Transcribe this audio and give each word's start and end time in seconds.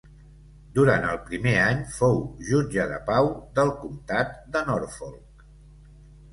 Durant 0.77 1.03
el 1.09 1.19
primer 1.27 1.53
any 1.65 1.83
fou 1.99 2.17
jutge 2.49 2.87
de 2.95 2.99
pau 3.11 3.31
del 3.61 3.73
comtat 3.85 4.35
de 4.57 4.67
Norfolk. 4.75 5.49